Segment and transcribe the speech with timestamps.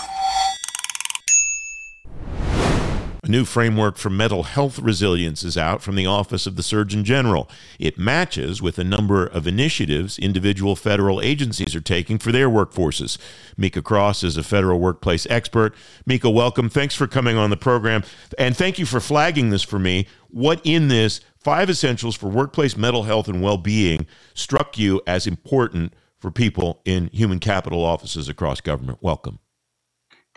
[3.26, 7.02] A new framework for mental health resilience is out from the Office of the Surgeon
[7.02, 7.50] General.
[7.76, 13.18] It matches with a number of initiatives individual federal agencies are taking for their workforces.
[13.56, 15.74] Mika Cross is a federal workplace expert.
[16.06, 16.68] Mika, welcome.
[16.68, 18.04] Thanks for coming on the program.
[18.38, 20.06] And thank you for flagging this for me.
[20.28, 25.26] What in this five essentials for workplace mental health and well being struck you as
[25.26, 28.98] important for people in human capital offices across government?
[29.00, 29.40] Welcome.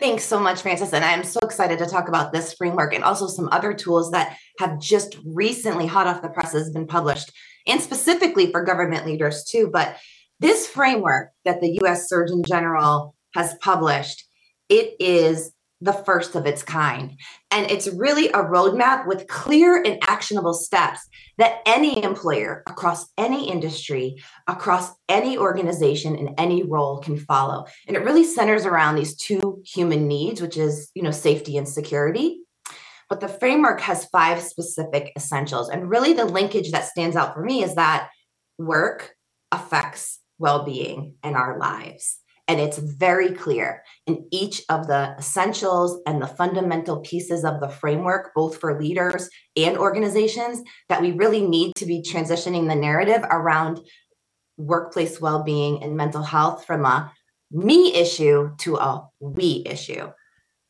[0.00, 0.94] Thanks so much, Francis.
[0.94, 4.34] And I'm so excited to talk about this framework and also some other tools that
[4.58, 7.30] have just recently, hot off the presses, been published,
[7.66, 9.68] and specifically for government leaders too.
[9.70, 9.96] But
[10.40, 14.24] this framework that the US Surgeon General has published,
[14.70, 17.16] it is the first of its kind.
[17.50, 21.00] And it's really a roadmap with clear and actionable steps
[21.38, 27.64] that any employer across any industry, across any organization, in any role can follow.
[27.88, 31.68] And it really centers around these two human needs, which is, you know, safety and
[31.68, 32.40] security.
[33.08, 35.68] But the framework has five specific essentials.
[35.68, 38.10] And really the linkage that stands out for me is that
[38.58, 39.14] work
[39.50, 42.18] affects well-being in our lives.
[42.50, 47.68] And it's very clear in each of the essentials and the fundamental pieces of the
[47.68, 53.22] framework, both for leaders and organizations, that we really need to be transitioning the narrative
[53.30, 53.78] around
[54.56, 57.12] workplace well being and mental health from a
[57.52, 60.10] me issue to a we issue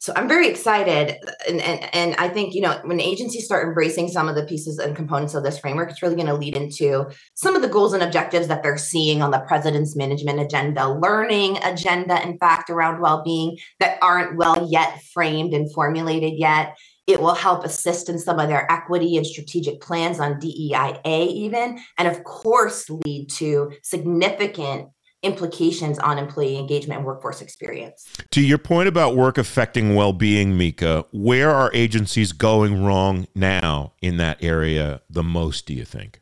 [0.00, 1.16] so i'm very excited
[1.48, 4.78] and, and and i think you know when agencies start embracing some of the pieces
[4.78, 7.92] and components of this framework it's really going to lead into some of the goals
[7.92, 13.00] and objectives that they're seeing on the president's management agenda learning agenda in fact around
[13.00, 16.76] well-being that aren't well yet framed and formulated yet.
[17.06, 21.80] It will help assist in some of their equity and strategic plans on DEIA, even,
[21.98, 24.88] and of course, lead to significant
[25.22, 28.06] implications on employee engagement and workforce experience.
[28.30, 33.92] To your point about work affecting well being, Mika, where are agencies going wrong now
[34.00, 36.20] in that area the most, do you think?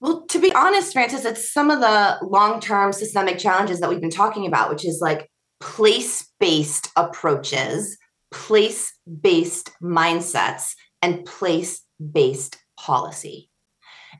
[0.00, 4.00] Well, to be honest, Francis, it's some of the long term systemic challenges that we've
[4.00, 5.30] been talking about, which is like
[5.60, 7.96] place based approaches,
[8.32, 13.48] place based mindsets, and place based policy.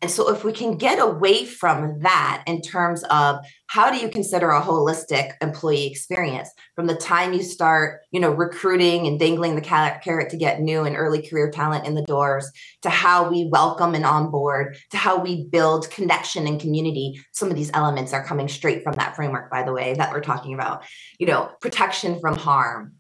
[0.03, 3.37] And so, if we can get away from that in terms of
[3.69, 8.33] how do you consider a holistic employee experience from the time you start, you know,
[8.33, 12.51] recruiting and dangling the carrot to get new and early career talent in the doors,
[12.83, 17.21] to how we welcome and onboard, to how we build connection and community.
[17.31, 20.21] Some of these elements are coming straight from that framework, by the way, that we're
[20.21, 20.83] talking about.
[21.21, 22.95] You know, protection from harm,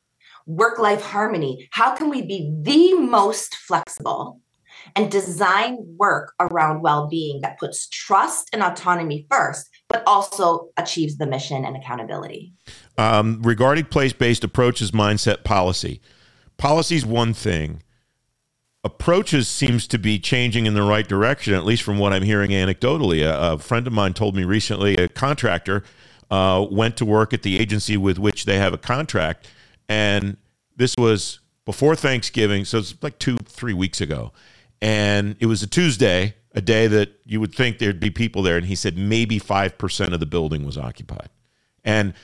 [0.47, 1.69] work life harmony.
[1.73, 4.42] How can we be the most flexible?
[4.97, 11.16] And design work around well being that puts trust and autonomy first, but also achieves
[11.16, 12.53] the mission and accountability.
[12.98, 16.00] Um, regarding place based approaches, mindset, policy.
[16.56, 17.82] Policy is one thing.
[18.84, 22.50] Approaches seems to be changing in the right direction, at least from what I'm hearing
[22.50, 23.22] anecdotally.
[23.22, 25.84] A, a friend of mine told me recently a contractor
[26.31, 29.49] uh, went to work at the agency with which they have a contract,
[29.88, 30.37] and
[30.76, 34.32] this was before Thanksgiving, so it's like two, three weeks ago
[34.82, 38.56] and it was a Tuesday, a day that you would think there'd be people there.
[38.56, 41.28] And he said maybe 5% of the building was occupied.
[41.84, 42.15] And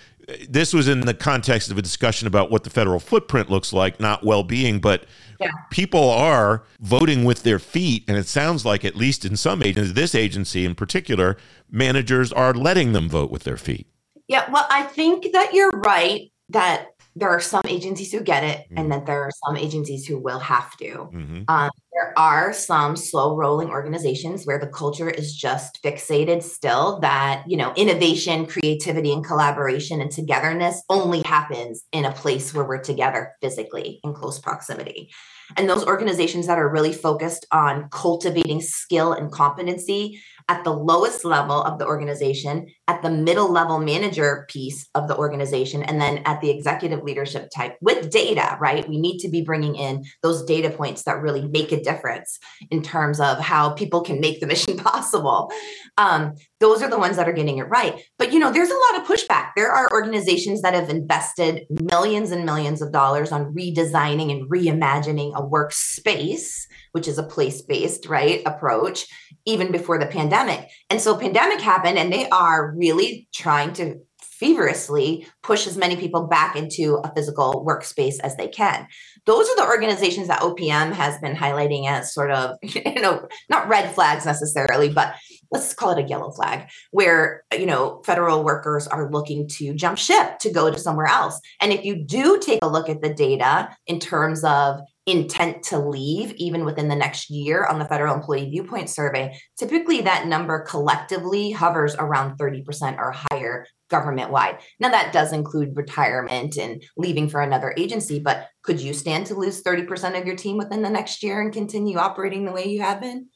[0.48, 4.00] this was in the context of a discussion about what the federal footprint looks like,
[4.00, 5.05] not well being, but
[5.40, 5.52] yeah.
[5.70, 8.05] people are voting with their feet.
[8.08, 11.37] And it sounds like, at least in some agencies, this agency in particular,
[11.70, 13.87] managers are letting them vote with their feet.
[14.26, 16.88] Yeah, well, I think that you're right that
[17.19, 18.78] there are some agencies who get it, mm-hmm.
[18.78, 21.11] and that there are some agencies who will have to.
[21.12, 21.43] Mm-hmm.
[21.49, 27.43] Um, there are some slow rolling organizations where the culture is just fixated still that,
[27.49, 32.81] you know, innovation, creativity, and collaboration and togetherness only happens in a place where we're
[32.81, 35.11] together physically in close proximity.
[35.56, 41.25] And those organizations that are really focused on cultivating skill and competency at the lowest
[41.25, 46.23] level of the organization at the middle level manager piece of the organization and then
[46.25, 48.89] at the executive leadership type with data, right?
[48.89, 52.39] We need to be bringing in those data points that really make a difference
[52.71, 55.53] in terms of how people can make the mission possible.
[55.99, 58.03] Um, those are the ones that are getting it right.
[58.19, 59.50] But you know, there's a lot of pushback.
[59.55, 65.37] There are organizations that have invested millions and millions of dollars on redesigning and reimagining
[65.37, 66.62] a workspace
[66.99, 69.06] which is a place-based right approach
[69.47, 70.69] even before the pandemic.
[70.91, 76.27] And so pandemic happened and they are really trying to feverishly push as many people
[76.27, 78.89] back into a physical workspace as they can.
[79.27, 83.69] Those are the organizations that opm has been highlighting as sort of you know not
[83.69, 85.15] red flags necessarily but
[85.53, 89.99] let's call it a yellow flag where you know federal workers are looking to jump
[89.99, 91.41] ship to go to somewhere else.
[91.61, 95.78] And if you do take a look at the data in terms of intent to
[95.78, 100.60] leave even within the next year on the federal employee viewpoint survey typically that number
[100.60, 107.28] collectively hovers around 30% or higher government wide now that does include retirement and leaving
[107.28, 110.90] for another agency but could you stand to lose 30% of your team within the
[110.90, 113.28] next year and continue operating the way you have been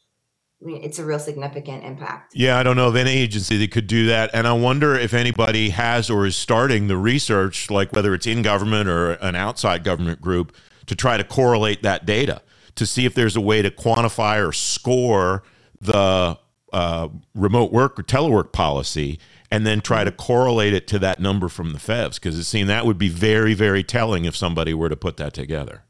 [0.63, 2.35] I mean, it's a real significant impact.
[2.37, 4.31] Yeah, I don't know of any agency that could do that.
[4.33, 8.43] And I wonder if anybody has or is starting the research, like whether it's in
[8.43, 10.55] government or an outside government group,
[10.87, 12.43] to try to correlate that data
[12.75, 15.43] to see if there's a way to quantify or score
[15.81, 16.39] the
[16.73, 19.19] uh, remote work or telework policy
[19.51, 22.71] and then try to correlate it to that number from the FEVS because it seemed
[22.71, 25.83] that would be very, very telling if somebody were to put that together.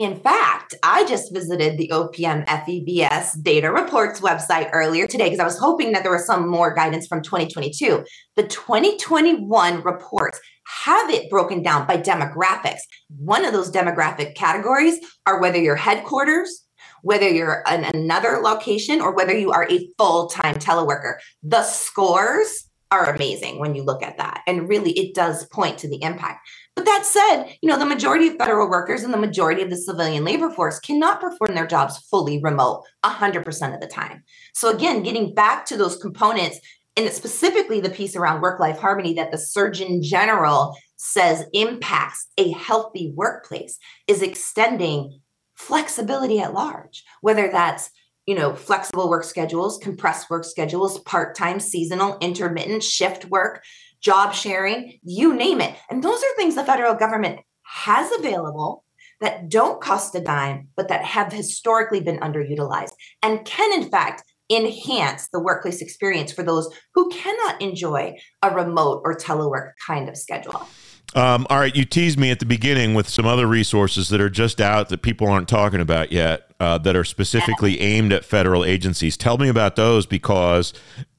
[0.00, 5.44] In fact, I just visited the OPM FEVS data reports website earlier today because I
[5.44, 8.04] was hoping that there was some more guidance from 2022.
[8.34, 12.80] The 2021 reports have it broken down by demographics.
[13.16, 16.64] One of those demographic categories are whether you're headquarters,
[17.02, 21.14] whether you're in another location, or whether you are a full time teleworker.
[21.42, 24.42] The scores are amazing when you look at that.
[24.46, 26.48] And really, it does point to the impact.
[26.76, 29.76] But that said, you know, the majority of federal workers and the majority of the
[29.76, 34.22] civilian labor force cannot perform their jobs fully remote 100% of the time.
[34.54, 36.60] So, again, getting back to those components
[36.96, 42.50] and specifically the piece around work life harmony that the Surgeon General says impacts a
[42.52, 45.20] healthy workplace is extending
[45.54, 47.90] flexibility at large, whether that's
[48.26, 53.62] you know flexible work schedules compressed work schedules part-time seasonal intermittent shift work
[54.04, 55.74] job sharing, you name it.
[55.90, 58.84] And those are things the federal government has available
[59.20, 62.92] that don't cost a dime, but that have historically been underutilized
[63.22, 69.02] and can, in fact, enhance the workplace experience for those who cannot enjoy a remote
[69.04, 70.68] or telework kind of schedule.
[71.14, 74.30] Um, all right, you teased me at the beginning with some other resources that are
[74.30, 78.64] just out that people aren't talking about yet, uh, that are specifically aimed at federal
[78.64, 79.16] agencies.
[79.16, 80.72] Tell me about those because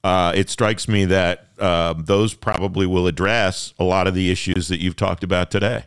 [0.03, 4.67] uh, it strikes me that uh, those probably will address a lot of the issues
[4.67, 5.85] that you've talked about today.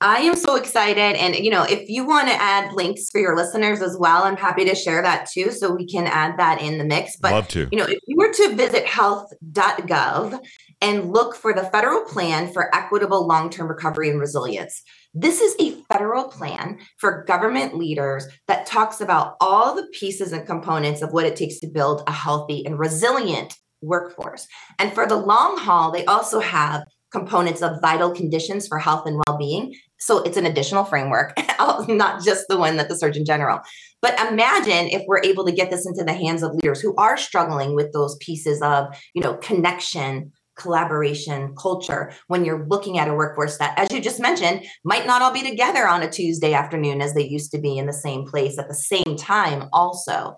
[0.00, 1.16] I am so excited.
[1.16, 4.36] And, you know, if you want to add links for your listeners as well, I'm
[4.36, 5.50] happy to share that too.
[5.50, 7.16] So we can add that in the mix.
[7.16, 7.68] But, Love to.
[7.72, 10.38] you know, if you were to visit health.gov
[10.82, 14.82] and look for the federal plan for equitable long term recovery and resilience,
[15.14, 20.46] this is a federal plan for government leaders that talks about all the pieces and
[20.46, 24.46] components of what it takes to build a healthy and resilient workforce.
[24.78, 29.20] And for the long haul, they also have components of vital conditions for health and
[29.26, 31.32] well-being so it's an additional framework
[31.88, 33.60] not just the one that the surgeon general
[34.02, 37.16] but imagine if we're able to get this into the hands of leaders who are
[37.16, 43.14] struggling with those pieces of you know connection collaboration culture when you're looking at a
[43.14, 47.02] workforce that as you just mentioned might not all be together on a tuesday afternoon
[47.02, 50.34] as they used to be in the same place at the same time also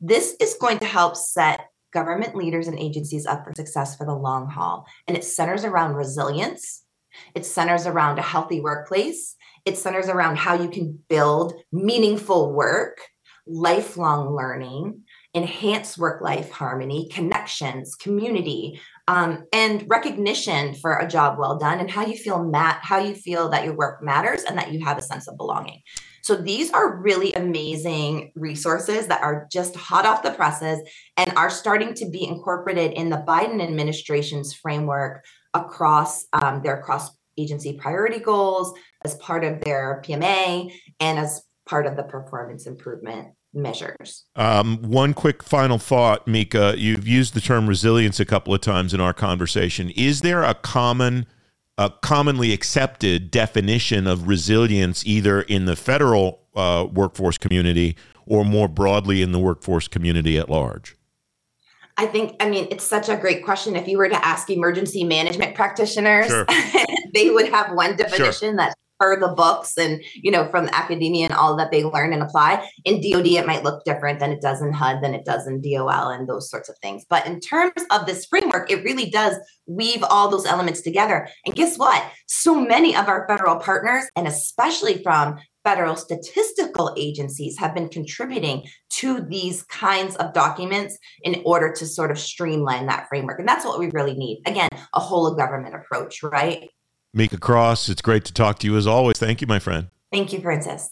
[0.00, 4.14] this is going to help set government leaders and agencies up for success for the
[4.14, 4.86] long haul.
[5.06, 6.84] And it centers around resilience,
[7.34, 12.98] it centers around a healthy workplace, it centers around how you can build meaningful work,
[13.46, 15.02] lifelong learning,
[15.34, 21.90] enhance work life harmony, connections, community, um, and recognition for a job well done, and
[21.90, 24.98] how you feel mat- how you feel that your work matters and that you have
[24.98, 25.80] a sense of belonging.
[26.22, 30.80] So these are really amazing resources that are just hot off the presses
[31.16, 37.10] and are starting to be incorporated in the Biden administration's framework across um, their cross
[37.38, 38.72] agency priority goals
[39.04, 44.24] as part of their PMA and as part of the performance improvement measures.
[44.36, 46.74] Um, one quick final thought, Mika.
[46.76, 49.90] You've used the term resilience a couple of times in our conversation.
[49.90, 51.26] Is there a common
[51.78, 58.68] a commonly accepted definition of resilience, either in the federal uh, workforce community or more
[58.68, 60.94] broadly in the workforce community at large?
[62.00, 63.76] I think, I mean, it's such a great question.
[63.76, 66.46] If you were to ask emergency management practitioners, sure.
[67.14, 68.56] they would have one definition sure.
[68.56, 72.22] that per the books and you know from academia and all that they learn and
[72.22, 75.46] apply in dod it might look different than it does in hud than it does
[75.46, 79.08] in dol and those sorts of things but in terms of this framework it really
[79.08, 84.04] does weave all those elements together and guess what so many of our federal partners
[84.16, 91.42] and especially from federal statistical agencies have been contributing to these kinds of documents in
[91.44, 93.38] order to sort of streamline that framework.
[93.38, 94.42] And that's what we really need.
[94.46, 96.68] Again, a whole of government approach, right?
[97.12, 99.18] Mika Cross, it's great to talk to you as always.
[99.18, 99.88] Thank you, my friend.
[100.12, 100.90] Thank you, Francis.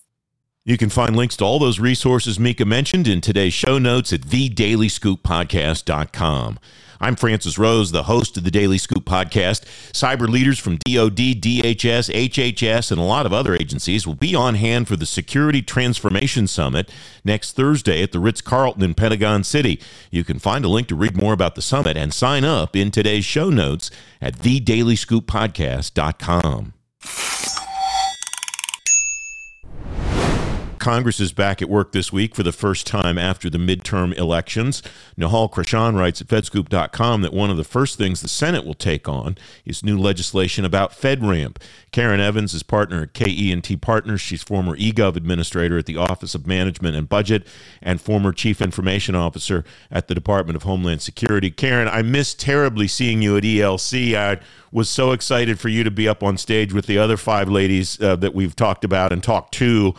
[0.65, 4.21] You can find links to all those resources Mika mentioned in today's show notes at
[4.23, 6.59] thedailyscooppodcast.com.
[7.00, 9.64] I'm Francis Rose, the host of the Daily Scoop podcast.
[9.93, 14.57] Cyber leaders from DoD, DHS, HHS, and a lot of other agencies will be on
[14.57, 16.90] hand for the Security Transformation Summit
[17.25, 19.81] next Thursday at the Ritz Carlton in Pentagon City.
[20.11, 22.90] You can find a link to read more about the summit and sign up in
[22.90, 23.90] today's show notes
[24.21, 26.73] at thedailyscooppodcast.com.
[30.88, 34.83] Congress is back at work this week for the first time after the midterm elections.
[35.18, 39.07] Nihal Krishan writes at fedscoop.com that one of the first things the Senate will take
[39.07, 41.59] on is new legislation about FedRAMP.
[41.92, 44.23] Karen Evans is partner at KE&T Partners.
[44.23, 47.47] She's former eGov administrator at the Office of Management and Budget
[47.83, 51.50] and former chief information officer at the Department of Homeland Security.
[51.50, 54.14] Karen, I miss terribly seeing you at ELC.
[54.14, 54.40] I
[54.73, 58.00] was so excited for you to be up on stage with the other five ladies
[58.00, 59.95] uh, that we've talked about and talked to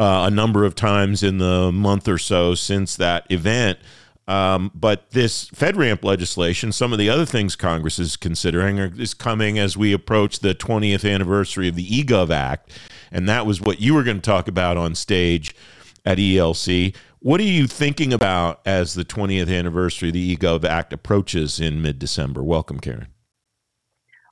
[0.00, 3.78] uh, a number of times in the month or so since that event.
[4.26, 9.12] Um, but this FedRAMP legislation, some of the other things Congress is considering, are, is
[9.12, 12.70] coming as we approach the 20th anniversary of the eGov Act.
[13.12, 15.54] And that was what you were going to talk about on stage
[16.06, 16.96] at ELC.
[17.18, 21.82] What are you thinking about as the 20th anniversary of the eGov Act approaches in
[21.82, 22.42] mid December?
[22.42, 23.08] Welcome, Karen.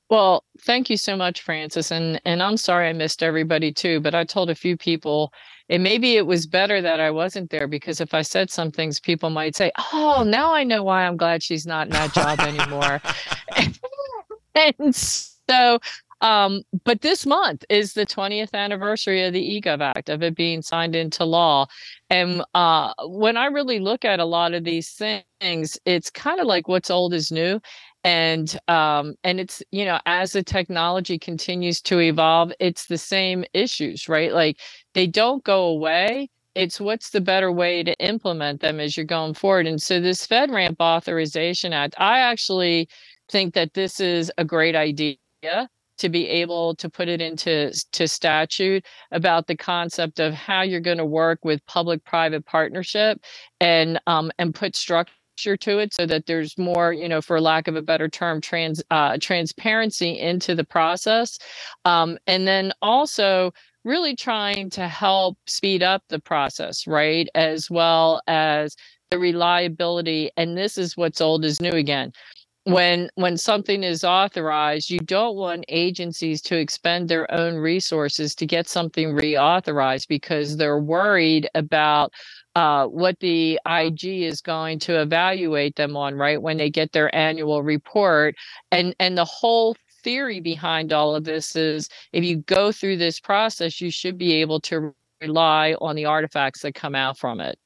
[0.09, 1.91] Well, thank you so much, Francis.
[1.91, 5.33] And and I'm sorry I missed everybody too, but I told a few people
[5.69, 8.99] and maybe it was better that I wasn't there because if I said some things,
[8.99, 12.39] people might say, "Oh, now I know why I'm glad she's not in that job
[12.39, 13.01] anymore."
[14.79, 15.79] and so,
[16.21, 20.61] um, but this month is the 20th anniversary of the eGov Act of it being
[20.63, 21.67] signed into law,
[22.09, 26.47] and uh, when I really look at a lot of these things, it's kind of
[26.47, 27.61] like what's old is new
[28.03, 33.45] and um and it's you know as the technology continues to evolve it's the same
[33.53, 34.33] issues right?
[34.33, 34.59] Like
[34.93, 36.29] they don't go away.
[36.55, 39.67] It's what's the better way to implement them as you're going forward.
[39.67, 42.89] And so this fedramp authorization act i actually
[43.29, 45.17] think that this is a great idea
[45.99, 50.79] to be able to put it into to statute about the concept of how you're
[50.79, 53.21] going to work with public private partnership
[53.61, 55.13] and um, and put structure
[55.57, 58.81] to it so that there's more you know for lack of a better term trans
[58.91, 61.39] uh, transparency into the process
[61.85, 63.51] um, and then also
[63.85, 68.75] really trying to help speed up the process right as well as
[69.09, 72.11] the reliability and this is what's old is new again.
[72.65, 78.45] When when something is authorized you don't want agencies to expend their own resources to
[78.45, 82.13] get something reauthorized because they're worried about
[82.59, 86.41] uh, what the IG is going to evaluate them on, right?
[86.41, 88.35] When they get their annual report.
[88.69, 93.17] And and the whole theory behind all of this is if you go through this
[93.17, 97.57] process, you should be able to rely on the artifacts that come out from it.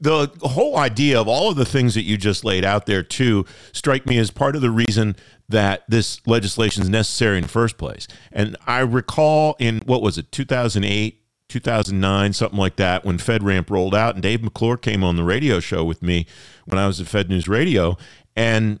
[0.00, 3.44] The whole idea of all of the things that you just laid out there, too,
[3.72, 5.16] strike me as part of the reason
[5.50, 8.08] that this legislation is necessary in the first place.
[8.32, 11.19] And I recall in what was it, 2008,
[11.50, 14.14] 2009, something like that, when FedRAMP rolled out.
[14.14, 16.26] And Dave McClure came on the radio show with me
[16.64, 17.98] when I was at Fed News Radio.
[18.34, 18.80] And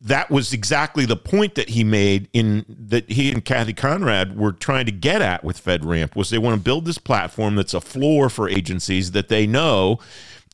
[0.00, 4.52] that was exactly the point that he made in that he and Kathy Conrad were
[4.52, 7.80] trying to get at with FedRAMP was they want to build this platform that's a
[7.80, 9.98] floor for agencies that they know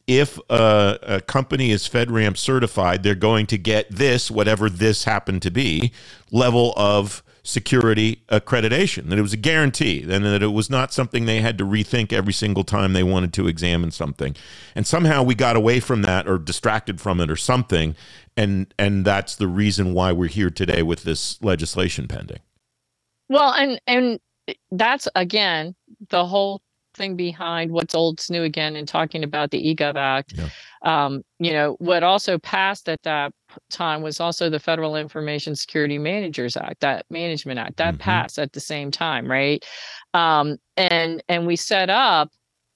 [0.06, 5.42] if a, a, company is FedRAMP certified, they're going to get this, whatever this happened
[5.42, 5.92] to be,
[6.30, 11.24] level of security accreditation, that it was a guarantee, and that it was not something
[11.24, 14.36] they had to rethink every single time they wanted to examine something.
[14.74, 17.96] And somehow we got away from that or distracted from it or something.
[18.36, 22.40] And and that's the reason why we're here today with this legislation pending.
[23.28, 24.20] Well, and and
[24.70, 25.74] that's again
[26.10, 26.62] the whole
[26.94, 30.34] thing behind what's old's new again and talking about the eGov Act.
[30.36, 30.48] Yeah.
[30.82, 33.32] Um, you know, what also passed at that
[33.70, 38.02] time was also the Federal Information Security Managers Act, that Management Act, that mm-hmm.
[38.02, 39.64] passed at the same time, right?
[40.14, 42.30] Um, and and we set up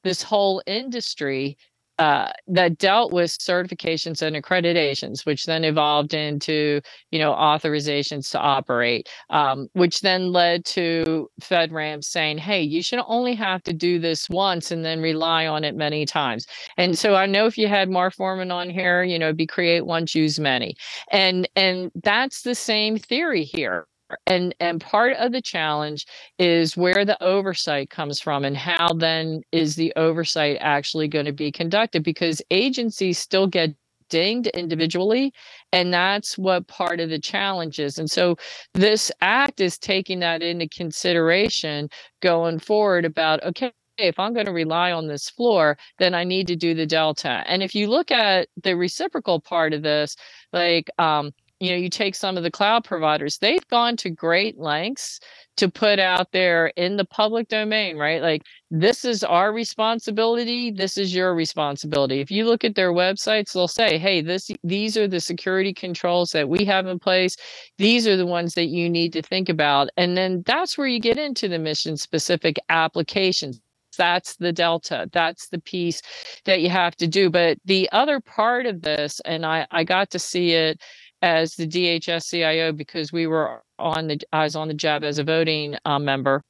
[0.04, 1.56] this whole industry
[1.98, 8.38] uh, that dealt with certifications and accreditations, which then evolved into, you know, authorizations to
[8.38, 13.98] operate, um, which then led to FedRAMP saying, hey, you should only have to do
[13.98, 16.46] this once and then rely on it many times.
[16.76, 19.86] And so I know if you had Mark Forman on here, you know, be create
[19.86, 20.76] one, choose many.
[21.10, 23.86] And and that's the same theory here
[24.26, 26.06] and and part of the challenge
[26.38, 31.32] is where the oversight comes from and how then is the oversight actually going to
[31.32, 33.74] be conducted because agencies still get
[34.08, 35.32] dinged individually
[35.72, 38.36] and that's what part of the challenge is and so
[38.74, 41.88] this act is taking that into consideration
[42.20, 46.46] going forward about okay if I'm going to rely on this floor, then I need
[46.48, 47.42] to do the delta.
[47.46, 50.16] And if you look at the reciprocal part of this,
[50.52, 54.58] like um, you know you take some of the cloud providers they've gone to great
[54.58, 55.20] lengths
[55.56, 58.20] to put out there in the public domain right?
[58.20, 62.20] Like this is our responsibility this is your responsibility.
[62.20, 66.30] If you look at their websites they'll say hey this these are the security controls
[66.32, 67.36] that we have in place.
[67.78, 69.88] These are the ones that you need to think about.
[69.96, 73.60] And then that's where you get into the mission specific applications.
[73.96, 75.08] That's the delta.
[75.12, 76.02] That's the piece
[76.44, 77.30] that you have to do.
[77.30, 80.82] But the other part of this and i i got to see it
[81.22, 85.18] as the DHS CIO because we were on the I was on the job as
[85.18, 86.42] a voting uh, member.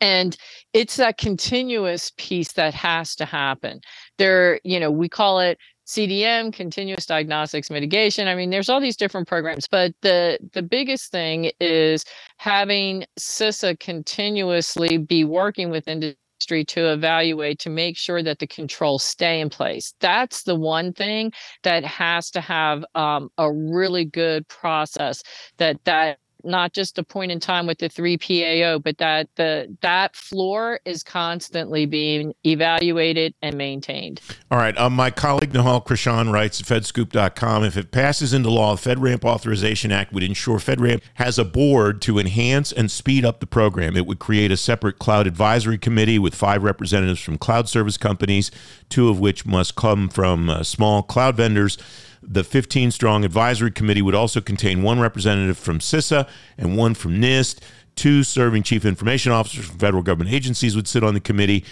[0.00, 0.36] And
[0.72, 3.80] it's that continuous piece that has to happen.
[4.18, 8.28] There, you know, we call it CDM, continuous diagnostics mitigation.
[8.28, 12.04] I mean, there's all these different programs, but the the biggest thing is
[12.38, 18.46] having CISA continuously be working with industry industry to evaluate to make sure that the
[18.46, 19.94] controls stay in place.
[20.00, 21.32] That's the one thing
[21.62, 25.22] that has to have um, a really good process
[25.58, 30.14] that that not just a point in time with the 3PAO, but that the that
[30.16, 34.20] floor is constantly being evaluated and maintained.
[34.50, 34.76] All right.
[34.78, 39.24] Um, my colleague Nihal Krishan writes at fedscoop.com if it passes into law, the FedRAMP
[39.24, 43.96] Authorization Act would ensure FedRAMP has a board to enhance and speed up the program.
[43.96, 48.50] It would create a separate cloud advisory committee with five representatives from cloud service companies,
[48.88, 51.78] two of which must come from uh, small cloud vendors.
[52.22, 57.20] The 15 strong advisory committee would also contain one representative from CISA and one from
[57.20, 57.60] NIST.
[57.94, 61.62] Two serving chief information officers from federal government agencies would sit on the committee.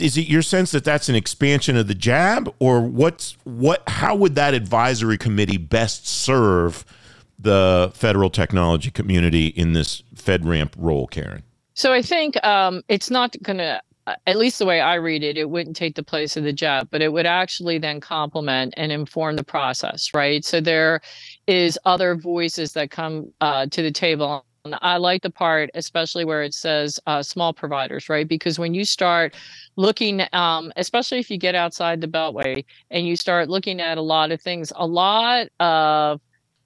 [0.00, 3.84] Is it your sense that that's an expansion of the JAB, or what's what?
[3.86, 6.84] How would that advisory committee best serve
[7.38, 11.44] the federal technology community in this FedRAMP role, Karen?
[11.74, 13.80] So I think um, it's not going to
[14.26, 16.90] at least the way I read it, it wouldn't take the place of the JAB,
[16.90, 20.44] but it would actually then complement and inform the process, right?
[20.44, 21.00] So there
[21.46, 24.44] is other voices that come uh, to the table.
[24.64, 28.28] And I like the part, especially where it says uh, small providers, right?
[28.28, 29.34] Because when you start
[29.76, 34.02] looking, um, especially if you get outside the Beltway and you start looking at a
[34.02, 36.20] lot of things, a lot of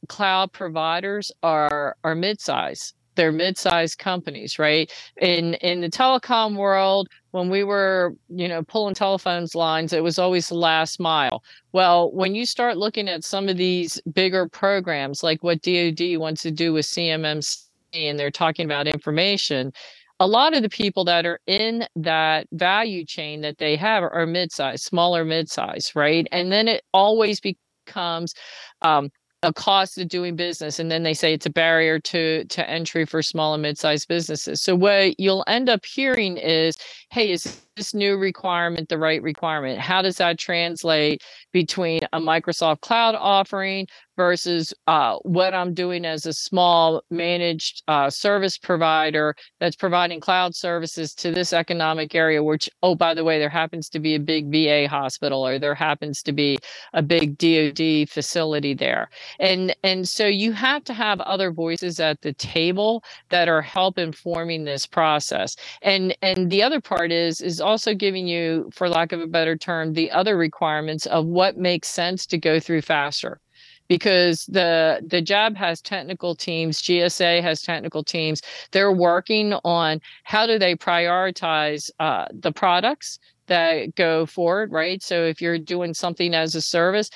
[0.08, 4.92] cloud providers are are mid-size they're mid-sized companies right?
[5.20, 10.18] In in the telecom world when we were you know pulling telephones lines it was
[10.18, 11.42] always the last mile.
[11.72, 16.42] Well when you start looking at some of these bigger programs like what dod wants
[16.42, 19.72] to do with cmmc and they're talking about information
[20.20, 24.26] a lot of the people that are in that value chain that they have are
[24.26, 26.26] mid-sized smaller mid-sized right?
[26.32, 28.34] And then it always becomes
[28.82, 29.10] um,
[29.44, 33.04] a cost of doing business and then they say it's a barrier to to entry
[33.04, 34.60] for small and mid-sized businesses.
[34.60, 36.76] So what you'll end up hearing is
[37.10, 42.80] hey is this new requirement the right requirement how does that translate between a microsoft
[42.80, 49.76] cloud offering versus uh, what I'm doing as a small managed uh, service provider that's
[49.76, 53.98] providing cloud services to this economic area, which, oh, by the way, there happens to
[53.98, 56.58] be a big VA hospital or there happens to be
[56.92, 59.10] a big DoD facility there.
[59.40, 63.98] And, and so you have to have other voices at the table that are help
[63.98, 65.56] informing this process.
[65.82, 69.56] And, and the other part is, is also giving you, for lack of a better
[69.56, 73.40] term, the other requirements of what makes sense to go through faster.
[73.88, 78.40] Because the the JAB has technical teams gsa has technical teams.
[78.72, 85.02] They're working on how do they prioritize uh, the products that go forward right?
[85.02, 87.10] So if you're doing something as a service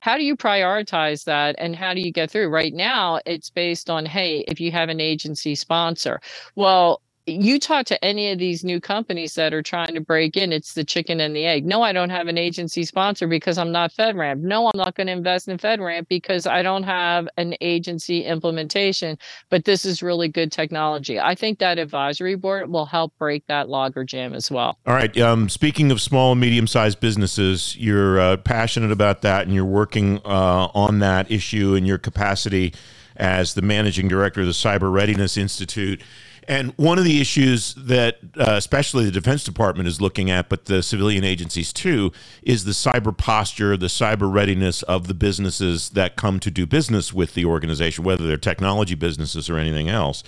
[0.00, 2.48] how do you prioritize that and how do you get through?
[2.48, 6.20] Right now it's based on hey if you have an agency sponsor.
[6.56, 10.52] Well you talk to any of these new companies that are trying to break in,
[10.52, 11.64] it's the chicken and the egg.
[11.64, 14.40] No, I don't have an agency sponsor because I'm not FedRAMP.
[14.40, 19.18] No, I'm not going to invest in FedRAMP because I don't have an agency implementation,
[19.48, 21.18] but this is really good technology.
[21.18, 24.78] I think that advisory board will help break that logger jam as well.
[24.86, 25.16] All right.
[25.18, 29.64] Um, speaking of small and medium sized businesses, you're uh, passionate about that and you're
[29.64, 32.74] working uh, on that issue in your capacity
[33.16, 36.02] as the managing director of the Cyber Readiness Institute.
[36.50, 40.64] And one of the issues that, uh, especially the Defense Department is looking at, but
[40.64, 42.10] the civilian agencies too,
[42.42, 47.12] is the cyber posture, the cyber readiness of the businesses that come to do business
[47.12, 50.24] with the organization, whether they're technology businesses or anything else.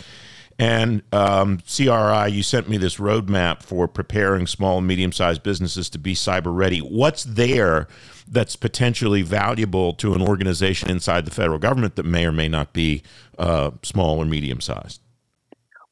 [0.61, 5.91] And um, CRI, you sent me this roadmap for preparing small and medium sized businesses
[5.91, 6.79] to be cyber ready.
[6.79, 7.89] What's there
[8.29, 12.73] that's potentially valuable to an organization inside the federal government that may or may not
[12.73, 13.03] be
[13.41, 15.02] uh, small or medium sized?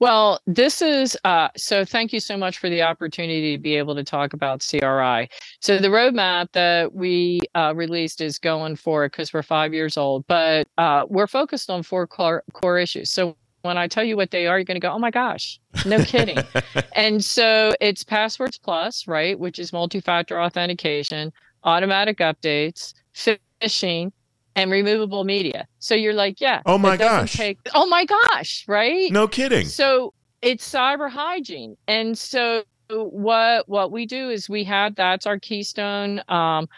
[0.01, 3.95] Well, this is uh, so thank you so much for the opportunity to be able
[3.95, 5.29] to talk about CRI.
[5.61, 10.27] So, the roadmap that we uh, released is going forward because we're five years old,
[10.27, 13.11] but uh, we're focused on four core, core issues.
[13.11, 15.61] So, when I tell you what they are, you're going to go, oh my gosh,
[15.85, 16.39] no kidding.
[16.97, 21.31] and so, it's Passwords Plus, right, which is multi factor authentication,
[21.65, 24.13] automatic updates, phishing,
[24.61, 25.67] and removable media.
[25.79, 26.63] So you're like, yeah.
[26.67, 27.33] Oh my gosh.
[27.33, 29.11] Take, oh my gosh, right?
[29.11, 29.67] No kidding.
[29.67, 31.77] So it's cyber hygiene.
[31.89, 36.69] And so what what we do is we have that's our keystone um,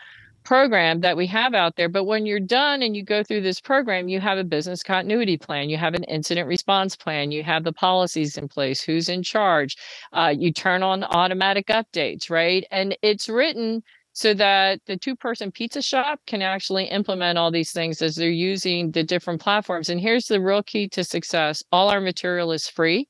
[0.45, 1.89] program that we have out there.
[1.89, 5.37] But when you're done and you go through this program, you have a business continuity
[5.37, 9.23] plan, you have an incident response plan, you have the policies in place, who's in
[9.23, 9.77] charge,
[10.13, 12.65] uh, you turn on automatic updates, right?
[12.71, 17.73] And it's written so that the two person pizza shop can actually implement all these
[17.73, 19.89] things as they're using the different platforms.
[19.89, 23.09] And here's the real key to success all our material is free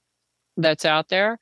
[0.57, 1.39] that's out there.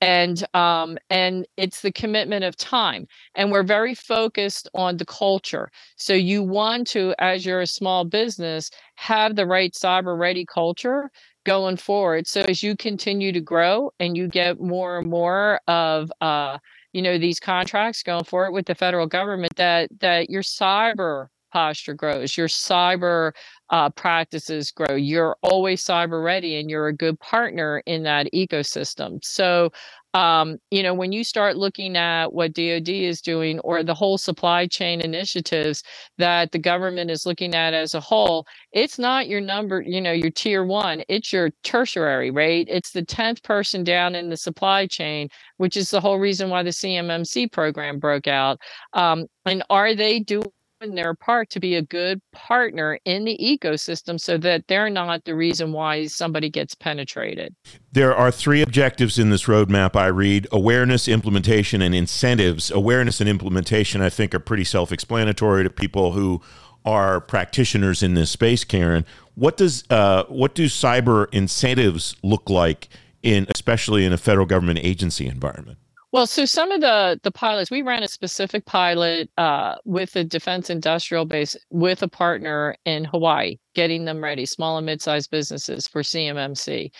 [0.00, 5.70] And um, and it's the commitment of time, and we're very focused on the culture.
[5.94, 11.08] So you want to, as you're a small business, have the right cyber ready culture
[11.44, 12.26] going forward.
[12.26, 16.58] So as you continue to grow and you get more and more of uh,
[16.92, 21.94] you know these contracts going forward with the federal government that that your cyber posture
[21.94, 23.32] grows your cyber
[23.70, 29.18] uh, practices grow you're always cyber ready and you're a good partner in that ecosystem
[29.22, 29.70] so
[30.14, 34.18] um, you know, when you start looking at what DoD is doing or the whole
[34.18, 35.82] supply chain initiatives
[36.18, 40.12] that the government is looking at as a whole, it's not your number, you know,
[40.12, 42.66] your tier one, it's your tertiary, right?
[42.68, 46.62] It's the 10th person down in the supply chain, which is the whole reason why
[46.62, 48.60] the CMMC program broke out.
[48.92, 50.52] Um, and are they doing
[50.90, 55.34] their part to be a good partner in the ecosystem so that they're not the
[55.34, 57.54] reason why somebody gets penetrated.
[57.92, 62.70] There are three objectives in this roadmap I read awareness, implementation, and incentives.
[62.70, 66.42] Awareness and implementation, I think, are pretty self explanatory to people who
[66.84, 69.04] are practitioners in this space, Karen.
[69.34, 72.88] What does uh, what do cyber incentives look like
[73.22, 75.78] in especially in a federal government agency environment?
[76.12, 80.24] Well, so some of the the pilots we ran a specific pilot uh, with the
[80.24, 85.88] defense industrial base with a partner in Hawaii, getting them ready, small and mid-sized businesses
[85.88, 86.90] for CMMC.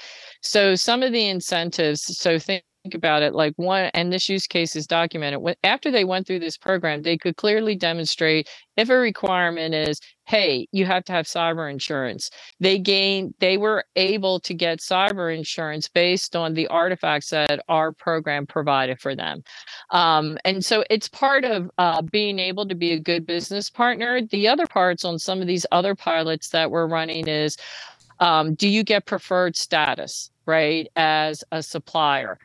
[0.40, 2.02] So some of the incentives.
[2.18, 5.90] So think think about it like one and this use case is documented when, after
[5.90, 10.86] they went through this program they could clearly demonstrate if a requirement is hey you
[10.86, 12.30] have to have cyber insurance.
[12.60, 17.92] They gained they were able to get cyber insurance based on the artifacts that our
[17.92, 19.42] program provided for them.
[19.90, 24.22] Um, and so it's part of uh, being able to be a good business partner.
[24.22, 27.56] The other parts on some of these other pilots that we're running is
[28.20, 32.38] um, do you get preferred status right as a supplier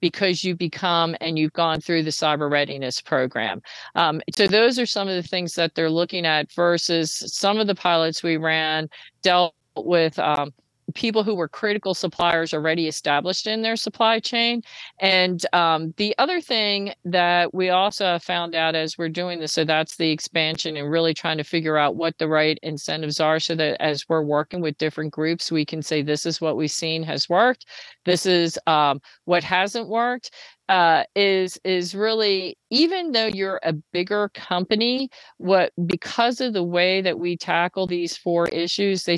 [0.00, 3.60] because you become and you've gone through the cyber readiness program.
[3.94, 7.66] Um, so those are some of the things that they're looking at versus some of
[7.66, 8.88] the pilots we ran
[9.22, 10.52] dealt with um,
[10.94, 14.62] people who were critical suppliers already established in their supply chain.
[15.00, 19.64] And um, the other thing that we also found out as we're doing this, so
[19.64, 23.54] that's the expansion and really trying to figure out what the right incentives are so
[23.56, 27.02] that as we're working with different groups, we can say this is what we've seen
[27.02, 27.66] has worked.
[28.04, 30.30] This is um, what hasn't worked.
[30.68, 37.00] Uh, is is really even though you're a bigger company, what because of the way
[37.00, 39.16] that we tackle these four issues, they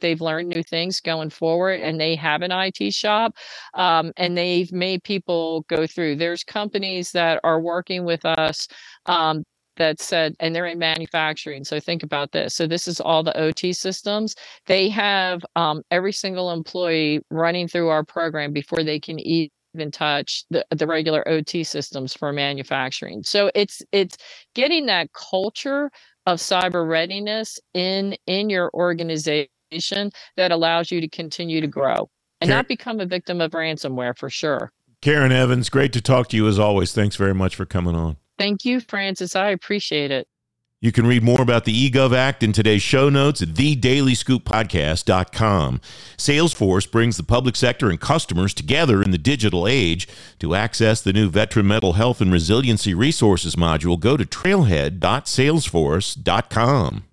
[0.00, 3.34] they've learned new things going forward and they have an IT shop
[3.74, 6.16] um, and they've made people go through.
[6.16, 8.68] There's companies that are working with us
[9.06, 9.44] um,
[9.76, 11.64] that said, and they're in manufacturing.
[11.64, 12.54] So think about this.
[12.54, 14.34] So this is all the OT systems.
[14.66, 19.50] They have um, every single employee running through our program before they can even
[19.92, 23.22] touch the, the regular OT systems for manufacturing.
[23.22, 24.16] So it's it's
[24.54, 25.90] getting that culture
[26.26, 32.50] of cyber readiness in in your organization that allows you to continue to grow and
[32.50, 34.72] not become a victim of ransomware for sure.
[35.00, 36.92] Karen Evans, great to talk to you as always.
[36.92, 38.16] Thanks very much for coming on.
[38.36, 39.36] Thank you, Francis.
[39.36, 40.26] I appreciate it.
[40.80, 45.80] You can read more about the eGov Act in today's show notes at thedailyscooppodcast.com.
[46.16, 50.06] Salesforce brings the public sector and customers together in the digital age.
[50.38, 57.04] To access the new Veteran Mental Health and Resiliency Resources module, go to trailhead.salesforce.com.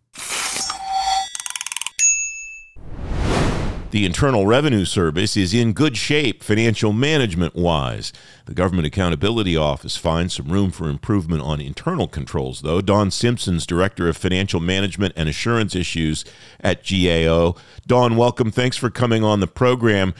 [3.96, 8.12] The Internal Revenue Service is in good shape financial management wise.
[8.46, 12.82] The Government Accountability Office finds some room for improvement on internal controls, though.
[12.82, 16.26] Dawn Simpson's Director of Financial Management and Assurance Issues
[16.60, 17.56] at GAO.
[17.88, 18.52] Dawn, welcome.
[18.52, 20.14] Thanks for coming on the program.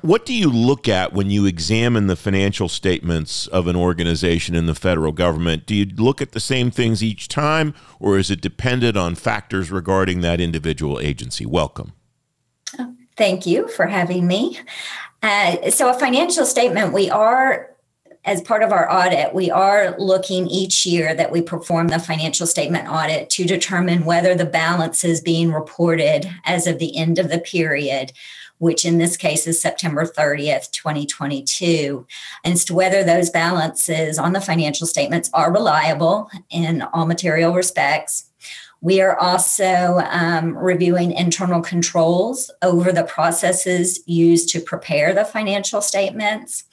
[0.00, 4.66] What do you look at when you examine the financial statements of an organization in
[4.66, 5.64] the federal government?
[5.64, 9.70] Do you look at the same things each time, or is it dependent on factors
[9.70, 11.46] regarding that individual agency?
[11.46, 11.92] Welcome.
[13.16, 14.58] Thank you for having me.
[15.22, 17.70] Uh, so, a financial statement, we are,
[18.24, 22.46] as part of our audit, we are looking each year that we perform the financial
[22.46, 27.38] statement audit to determine whether the balances being reported as of the end of the
[27.38, 28.12] period
[28.62, 32.06] which in this case is September 30th, 2022,
[32.44, 37.54] and as to whether those balances on the financial statements are reliable in all material
[37.54, 38.30] respects,
[38.82, 45.80] we are also um, reviewing internal controls over the processes used to prepare the financial
[45.80, 46.64] statements.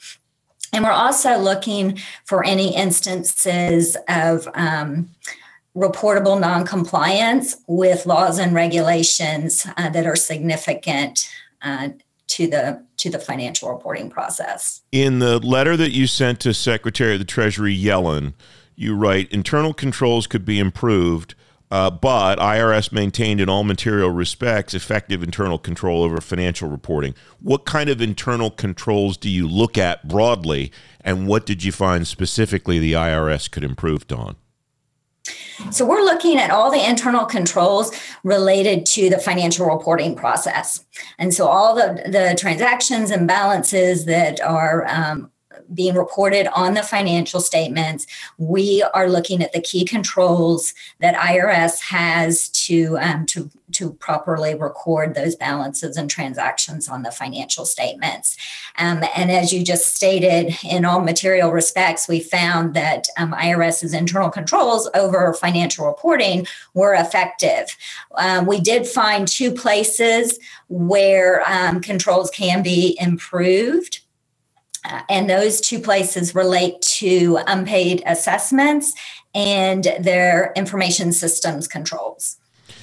[0.72, 5.10] And we're also looking for any instances of um,
[5.76, 11.30] reportable noncompliance with laws and regulations uh, that are significant
[11.62, 11.90] uh,
[12.26, 14.82] to the to the financial reporting process.
[14.92, 18.34] In the letter that you sent to Secretary of the Treasury Yellen,
[18.76, 21.34] you write internal controls could be improved
[21.70, 27.14] uh, but IRS maintained in all material respects effective internal control over financial reporting.
[27.40, 32.06] What kind of internal controls do you look at broadly, and what did you find
[32.06, 34.36] specifically the IRS could improve on?
[35.70, 37.92] So, we're looking at all the internal controls
[38.24, 40.84] related to the financial reporting process.
[41.18, 45.30] And so, all the, the transactions and balances that are um,
[45.72, 48.06] being reported on the financial statements,
[48.38, 54.54] we are looking at the key controls that IRS has to um, to to properly
[54.54, 58.36] record those balances and transactions on the financial statements.
[58.78, 63.94] Um, and as you just stated, in all material respects, we found that um, IRS's
[63.94, 67.76] internal controls over financial reporting were effective.
[68.16, 74.00] Um, we did find two places where um, controls can be improved.
[74.84, 78.94] Uh, and those two places relate to unpaid assessments
[79.34, 82.36] and their information systems controls.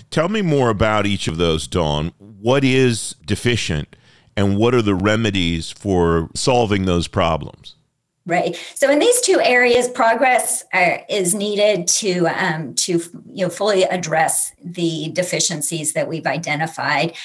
[0.10, 2.14] Tell me more about each of those, Dawn.
[2.18, 3.96] What is deficient
[4.36, 7.76] and what are the remedies for solving those problems?
[8.28, 8.58] Right.
[8.76, 13.84] So in these two areas, progress uh, is needed to um, to you know fully
[13.84, 17.16] address the deficiencies that we've identified.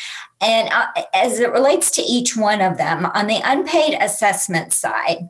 [0.43, 5.29] And uh, as it relates to each one of them, on the unpaid assessment side,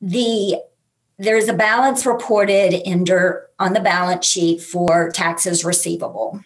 [0.00, 0.58] the
[1.18, 3.04] there's a balance reported in
[3.58, 6.40] on the balance sheet for taxes receivable.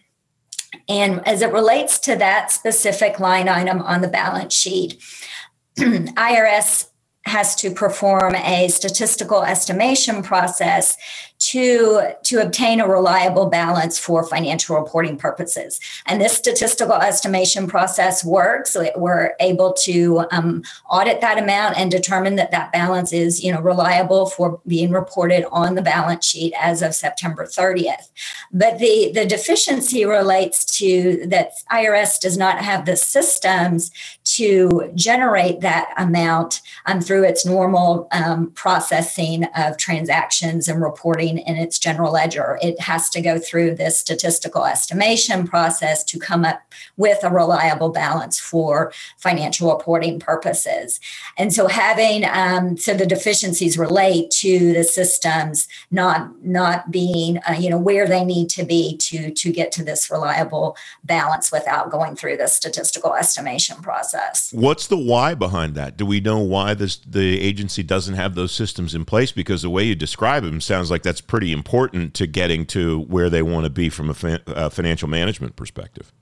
[0.89, 5.03] And as it relates to that specific line item on the balance sheet,
[5.79, 6.88] IRS
[7.29, 10.97] has to perform a statistical estimation process
[11.39, 15.79] to, to obtain a reliable balance for financial reporting purposes.
[16.07, 18.77] And this statistical estimation process works.
[18.97, 23.61] We're able to um, audit that amount and determine that that balance is you know,
[23.61, 28.11] reliable for being reported on the balance sheet as of September 30th.
[28.53, 33.93] But the, the deficiency relates to that IRS does not have the systems
[34.25, 41.57] to generate that amount um, through its normal um, processing of transactions and reporting in
[41.57, 42.59] its general ledger.
[42.63, 46.63] It has to go through this statistical estimation process to come up
[46.97, 51.01] with a reliable balance for financial reporting purposes.
[51.37, 57.57] And so having um, so the deficiencies relate to the systems not not being uh,
[57.59, 61.91] you know where they need to be to to get to this reliable balance without
[61.91, 64.53] going through the statistical estimation process.
[64.53, 65.97] What's the why behind that?
[65.97, 69.33] Do we know why this the agency doesn't have those systems in place?
[69.33, 73.31] Because the way you describe them sounds like that's pretty important to getting to where
[73.31, 76.13] they want to be from a fa- uh, financial management perspective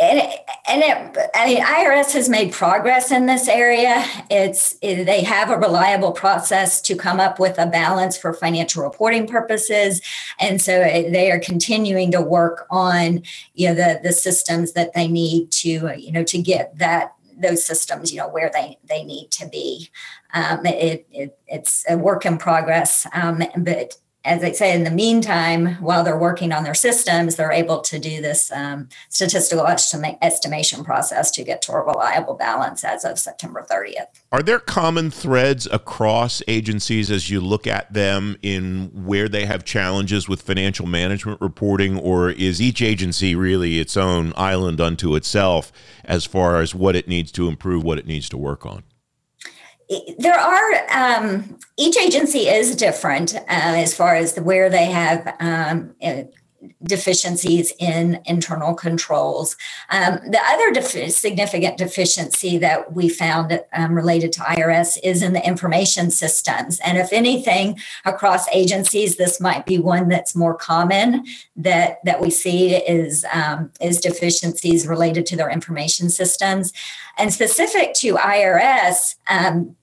[0.00, 0.20] and
[0.68, 4.04] and it, I mean, IRS has made progress in this area.
[4.30, 8.84] It's it, they have a reliable process to come up with a balance for financial
[8.84, 10.00] reporting purposes,
[10.38, 13.22] and so they are continuing to work on
[13.54, 17.64] you know the the systems that they need to you know to get that those
[17.64, 19.90] systems you know where they they need to be.
[20.34, 23.94] Um, it, it it's a work in progress, um, but
[24.24, 27.98] as I say, in the meantime, while they're working on their systems, they're able to
[27.98, 33.18] do this um, statistical estima- estimation process to get to a reliable balance as of
[33.18, 34.06] September 30th.
[34.32, 39.64] Are there common threads across agencies as you look at them in where they have
[39.64, 45.72] challenges with financial management reporting, or is each agency really its own island unto itself
[46.04, 48.82] as far as what it needs to improve, what it needs to work on?
[50.18, 55.94] There are um, each agency is different uh, as far as where they have um,
[56.02, 56.22] uh,
[56.84, 59.56] deficiencies in internal controls.
[59.90, 65.46] Um, the other significant deficiency that we found um, related to IRS is in the
[65.46, 66.80] information systems.
[66.80, 71.24] And if anything, across agencies, this might be one that's more common
[71.56, 76.72] that that we see is um, is deficiencies related to their information systems.
[77.16, 79.76] And specific to IRS, um,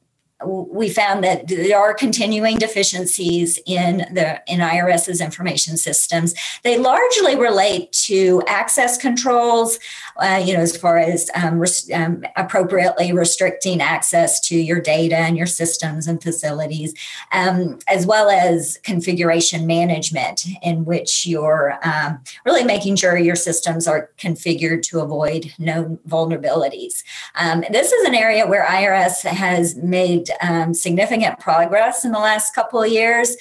[0.44, 6.34] we found that there are continuing deficiencies in the in IRS's information systems.
[6.64, 9.80] They largely relate to access controls,
[10.18, 15.18] uh, you know, as far as um, res- um, appropriately restricting access to your data
[15.18, 16.94] and your systems and facilities,
[17.32, 23.88] um, as well as configuration management, in which you're um, really making sure your systems
[23.88, 27.04] are configured to avoid known vulnerabilities.
[27.36, 32.56] Um, this is an area where IRS has made um, significant progress in the last
[32.56, 33.36] couple of years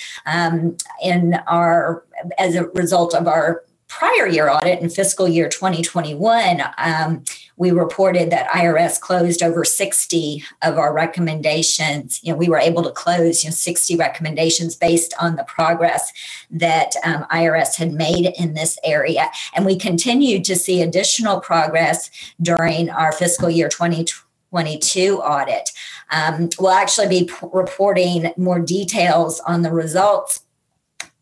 [1.03, 2.05] in our
[2.39, 3.65] as a result of our
[3.99, 7.23] prior year audit in fiscal year 2021 um,
[7.57, 12.83] we reported that irs closed over 60 of our recommendations you know we were able
[12.83, 16.13] to close you know 60 recommendations based on the progress
[16.51, 22.11] that um, irs had made in this area and we continued to see additional progress
[22.43, 25.71] during our fiscal year 2022 audit.
[26.11, 30.45] Um, we'll actually be p- reporting more details on the results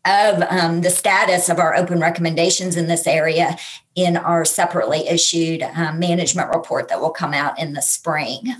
[0.05, 3.57] of um, the status of our open recommendations in this area
[3.95, 8.53] in our separately issued um, management report that will come out in the spring.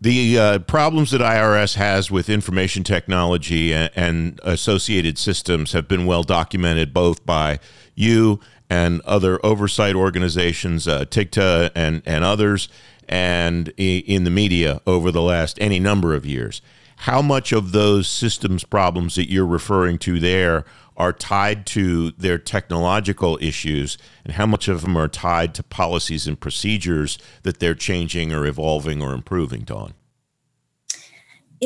[0.00, 6.06] The uh, problems that IRS has with information technology and, and associated systems have been
[6.06, 7.58] well documented both by
[7.96, 8.38] you
[8.70, 12.68] and other oversight organizations, uh, TIGTA and, and others
[13.08, 16.60] and in the media over the last any number of years.
[17.02, 20.64] How much of those systems problems that you're referring to there
[20.96, 26.26] are tied to their technological issues, and how much of them are tied to policies
[26.26, 29.94] and procedures that they're changing or evolving or improving, Dawn?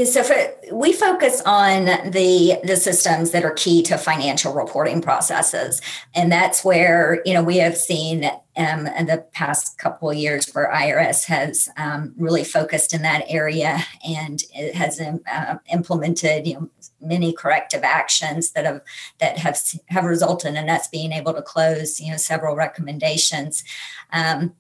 [0.05, 0.35] so for,
[0.73, 5.83] we focus on the the systems that are key to financial reporting processes
[6.14, 10.52] and that's where you know we have seen um, in the past couple of years
[10.52, 16.46] where irs has um, really focused in that area and it has um, uh, implemented
[16.46, 18.80] you know many corrective actions that have
[19.18, 23.64] that have have resulted in us being able to close you know several recommendations.
[24.12, 24.54] Um,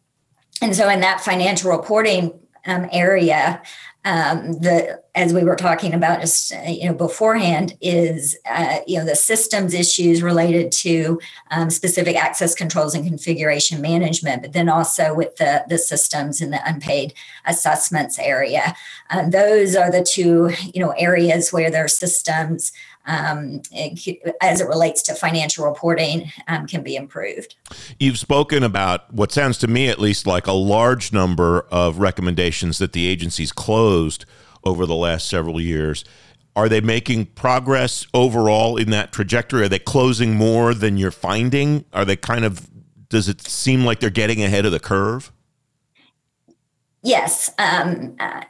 [0.60, 3.62] and so in that financial reporting um, area
[4.04, 9.04] um, the as we were talking about just you know beforehand is uh, you know
[9.04, 15.14] the systems issues related to um, specific access controls and configuration management but then also
[15.14, 17.14] with the the systems in the unpaid
[17.46, 18.74] assessments area.
[19.10, 22.72] Um, those are the two you know areas where there are systems
[23.06, 27.56] um, it, as it relates to financial reporting um, can be improved.
[27.98, 32.78] You've spoken about what sounds to me, at least, like a large number of recommendations
[32.78, 34.24] that the agencies closed
[34.64, 36.04] over the last several years.
[36.54, 39.62] Are they making progress overall in that trajectory?
[39.62, 41.86] Are they closing more than you're finding?
[41.92, 42.68] Are they kind of,
[43.08, 45.32] does it seem like they're getting ahead of the curve?
[47.02, 47.50] Yes.
[47.58, 48.42] Um, uh,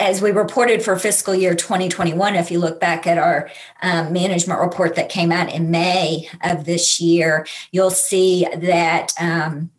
[0.00, 3.50] as we reported for fiscal year 2021, if you look back at our
[3.82, 9.70] um, management report that came out in May of this year, you'll see that um,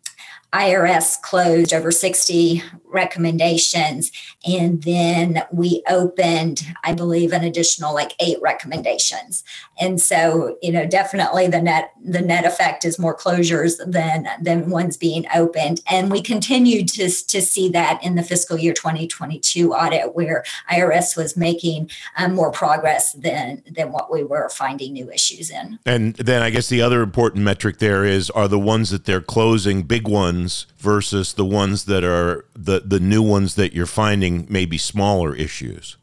[0.56, 4.10] IRS closed over 60 recommendations.
[4.48, 9.44] And then we opened, I believe, an additional like eight recommendations.
[9.78, 14.70] And so, you know, definitely the net the net effect is more closures than than
[14.70, 15.82] ones being opened.
[15.90, 20.42] And we continued to, to see that in the fiscal year 2022 audit where
[20.72, 25.78] IRS was making um, more progress than than what we were finding new issues in.
[25.84, 29.20] And then I guess the other important metric there is are the ones that they're
[29.20, 30.45] closing big ones
[30.78, 35.96] versus the ones that are the the new ones that you're finding maybe smaller issues.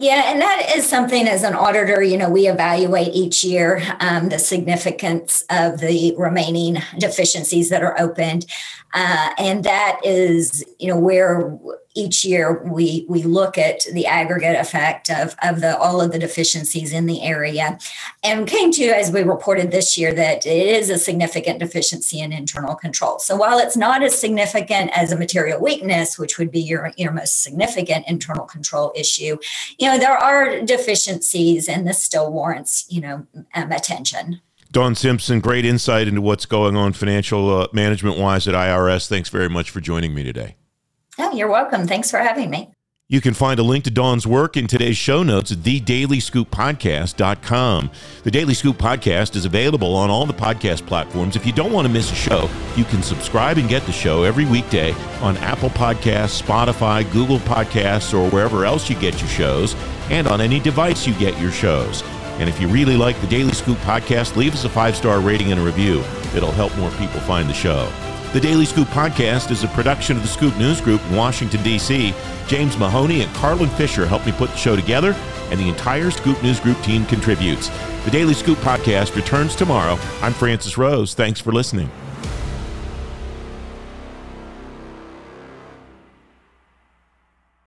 [0.00, 4.28] Yeah, and that is something as an auditor, you know, we evaluate each year um,
[4.28, 8.46] the significance of the remaining deficiencies that are opened.
[8.94, 11.58] Uh, and that is, you know, where
[11.94, 16.18] each year we we look at the aggregate effect of, of the all of the
[16.18, 17.78] deficiencies in the area.
[18.22, 22.32] And came to as we reported this year that it is a significant deficiency in
[22.32, 23.18] internal control.
[23.18, 27.12] So while it's not as significant as a material weakness which would be your, your
[27.12, 29.38] most significant internal control issue
[29.78, 34.40] you know there are deficiencies and this still warrants you know um, attention
[34.70, 39.08] Dawn Simpson, great insight into what's going on financial uh, management wise at IRS.
[39.08, 40.56] Thanks very much for joining me today.
[41.18, 41.86] Oh, you're welcome.
[41.86, 42.70] Thanks for having me.
[43.10, 47.90] You can find a link to Dawn's work in today's show notes at thedailyscooppodcast.com.
[48.22, 51.34] The Daily Scoop podcast is available on all the podcast platforms.
[51.34, 54.24] If you don't want to miss a show, you can subscribe and get the show
[54.24, 54.92] every weekday
[55.22, 59.74] on Apple Podcasts, Spotify, Google Podcasts, or wherever else you get your shows,
[60.10, 62.02] and on any device you get your shows.
[62.38, 65.52] And if you really like the Daily Scoop podcast, leave us a five star rating
[65.52, 66.00] and a review.
[66.34, 67.90] It'll help more people find the show.
[68.32, 72.14] The Daily Scoop podcast is a production of the Scoop News Group in Washington, D.C.
[72.46, 75.16] James Mahoney and Carlin Fisher helped me put the show together,
[75.50, 77.70] and the entire Scoop News Group team contributes.
[78.04, 79.98] The Daily Scoop podcast returns tomorrow.
[80.20, 81.14] I'm Francis Rose.
[81.14, 81.90] Thanks for listening.